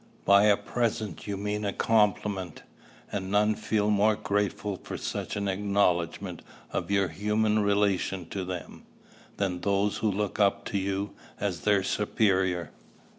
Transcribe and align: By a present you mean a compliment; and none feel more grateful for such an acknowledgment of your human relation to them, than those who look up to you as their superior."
By 0.25 0.45
a 0.45 0.57
present 0.57 1.27
you 1.27 1.37
mean 1.37 1.63
a 1.63 1.71
compliment; 1.71 2.63
and 3.11 3.29
none 3.29 3.53
feel 3.53 3.91
more 3.91 4.15
grateful 4.15 4.79
for 4.81 4.97
such 4.97 5.35
an 5.35 5.47
acknowledgment 5.47 6.41
of 6.71 6.89
your 6.89 7.09
human 7.09 7.59
relation 7.59 8.27
to 8.29 8.43
them, 8.43 8.81
than 9.37 9.61
those 9.61 9.97
who 9.97 10.09
look 10.11 10.39
up 10.39 10.65
to 10.69 10.79
you 10.79 11.11
as 11.39 11.59
their 11.59 11.83
superior." 11.83 12.71